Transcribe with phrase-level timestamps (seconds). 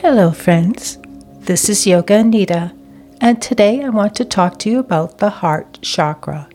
[0.00, 0.96] Hello, friends.
[1.40, 2.72] This is Yoga Anita,
[3.20, 6.48] and today I want to talk to you about the heart chakra.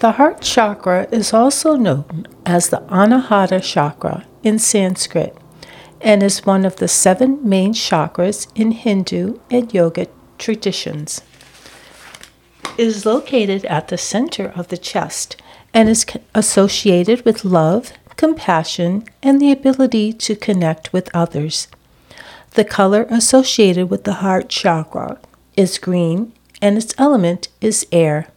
[0.00, 5.36] The heart chakra is also known as the Anahata chakra in Sanskrit
[6.00, 11.22] and is one of the seven main chakras in Hindu and yoga traditions.
[12.76, 15.40] It is located at the center of the chest
[15.72, 21.68] and is associated with love, compassion, and the ability to connect with others.
[22.54, 25.18] The color associated with the heart chakra
[25.56, 26.32] is green,
[26.62, 28.28] and its element is air.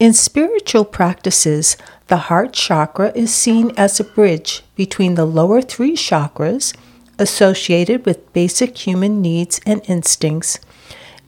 [0.00, 1.76] In spiritual practices,
[2.08, 6.74] the heart chakra is seen as a bridge between the lower three chakras,
[7.20, 10.58] associated with basic human needs and instincts,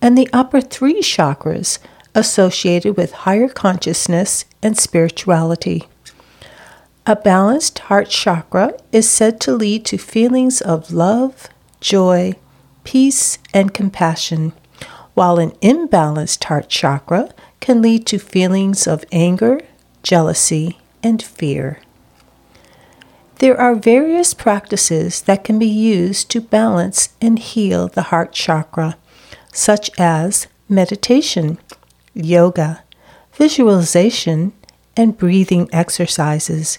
[0.01, 1.79] and the upper three chakras,
[2.17, 5.87] associated with higher consciousness and spirituality.
[7.05, 11.49] A balanced heart chakra is said to lead to feelings of love,
[11.81, 12.35] joy,
[12.85, 14.53] peace, and compassion,
[15.15, 19.61] while an imbalanced heart chakra can lead to feelings of anger,
[20.05, 21.81] jealousy, and fear.
[23.41, 28.97] There are various practices that can be used to balance and heal the heart chakra,
[29.53, 31.59] such as meditation,
[32.15, 32.85] yoga,
[33.35, 34.53] visualization,
[34.97, 36.79] and breathing exercises.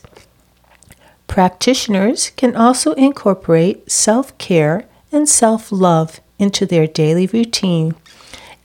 [1.27, 7.95] Practitioners can also incorporate self care and self love into their daily routine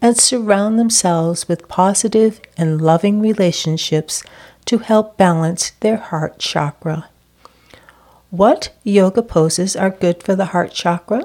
[0.00, 4.22] and surround themselves with positive and loving relationships
[4.64, 7.08] to help balance their heart chakra.
[8.30, 11.24] What yoga poses are good for the heart chakra?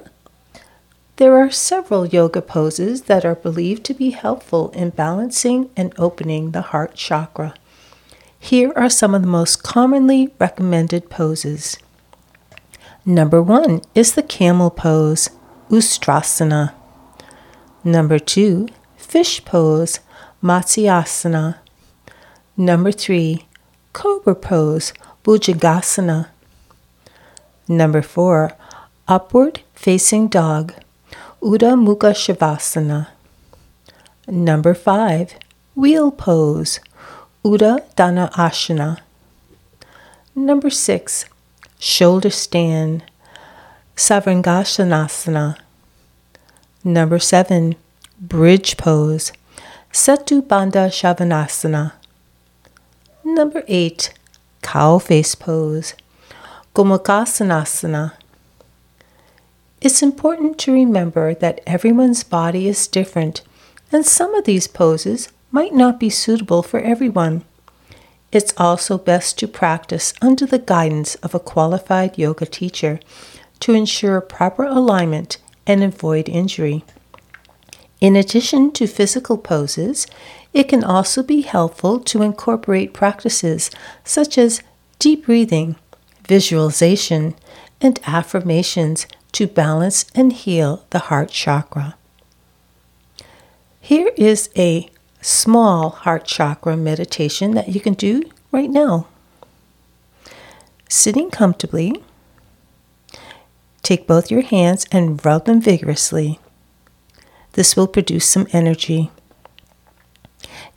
[1.17, 6.51] There are several yoga poses that are believed to be helpful in balancing and opening
[6.51, 7.53] the heart chakra.
[8.43, 11.77] Here are some of the most commonly recommended poses.
[13.05, 15.29] Number one is the camel pose,
[15.69, 16.73] Ustrasana.
[17.85, 18.67] Number two,
[18.97, 20.01] fish pose,
[20.43, 21.55] Matsyasana.
[22.57, 23.47] Number three,
[23.93, 24.91] cobra pose,
[25.23, 26.27] Bhujangasana.
[27.69, 28.57] Number four,
[29.07, 30.73] upward facing dog,
[31.41, 33.07] Urdhva Mukha Svanasana.
[34.27, 35.35] Number five,
[35.75, 36.81] wheel pose,
[37.45, 38.99] Uddha Dana Asana.
[40.33, 41.25] Number six,
[41.77, 43.03] shoulder stand,
[43.97, 45.57] Sarvangasana.
[46.85, 47.75] Number seven,
[48.17, 49.33] bridge pose,
[49.91, 51.91] Setu Bandha Shavasana.
[53.25, 54.13] Number eight,
[54.61, 55.95] cow face pose,
[56.73, 58.13] Gomukhasana.
[59.81, 63.41] It's important to remember that everyone's body is different,
[63.91, 67.45] and some of these poses might not be suitable for everyone.
[68.31, 72.99] It's also best to practice under the guidance of a qualified yoga teacher
[73.59, 75.37] to ensure proper alignment
[75.67, 76.83] and avoid injury.
[78.01, 80.07] In addition to physical poses,
[80.53, 83.69] it can also be helpful to incorporate practices
[84.03, 84.63] such as
[84.97, 85.75] deep breathing,
[86.27, 87.35] visualization,
[87.79, 91.95] and affirmations to balance and heal the heart chakra.
[93.79, 94.89] Here is a
[95.23, 99.07] small heart chakra meditation that you can do right now.
[100.89, 102.03] Sitting comfortably,
[103.81, 106.39] take both your hands and rub them vigorously.
[107.53, 109.11] This will produce some energy.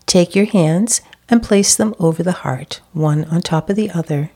[0.07, 4.31] Take your hands and place them over the heart, one on top of the other,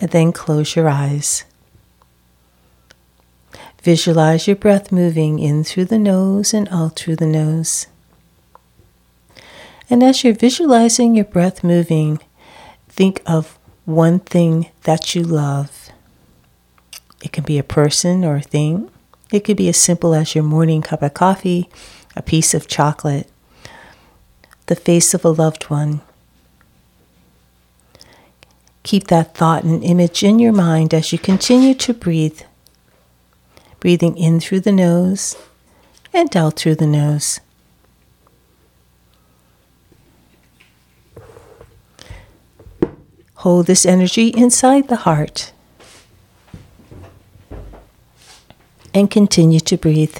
[0.00, 1.44] and then close your eyes.
[3.82, 7.86] Visualize your breath moving in through the nose and out through the nose.
[9.90, 12.20] And as you're visualizing your breath moving,
[12.88, 15.90] think of one thing that you love.
[17.24, 18.88] It can be a person or a thing.
[19.32, 21.68] It could be as simple as your morning cup of coffee,
[22.14, 23.28] a piece of chocolate,
[24.66, 26.00] the face of a loved one.
[28.84, 32.40] Keep that thought and image in your mind as you continue to breathe.
[33.80, 35.36] Breathing in through the nose
[36.12, 37.40] and out through the nose.
[43.40, 45.54] Hold this energy inside the heart
[48.92, 50.18] and continue to breathe.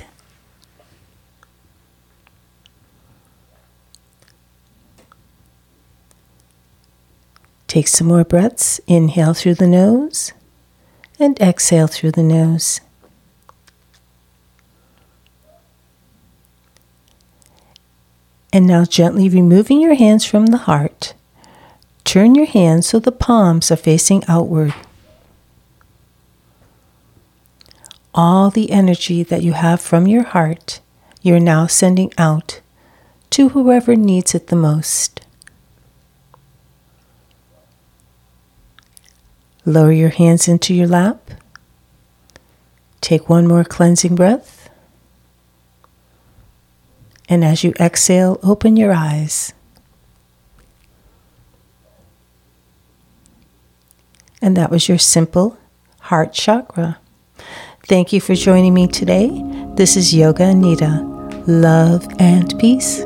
[7.67, 8.81] Take some more breaths.
[8.87, 10.33] Inhale through the nose
[11.19, 12.81] and exhale through the nose.
[18.51, 21.13] And now gently removing your hands from the heart
[22.11, 24.75] Turn your hands so the palms are facing outward.
[28.15, 30.81] all the energy that you have from your heart,
[31.23, 32.61] you're now sending out
[33.31, 35.21] to whoever needs it the most.
[39.65, 41.31] Lower your hands into your lap.
[43.01, 44.69] Take one more cleansing breath.
[47.29, 49.53] And as you exhale, open your eyes.
[54.43, 55.59] And that was your simple
[56.01, 56.99] heart chakra.
[57.87, 59.31] Thank you for joining me today.
[59.75, 61.03] This is Yoga Anita.
[61.47, 63.05] Love and peace.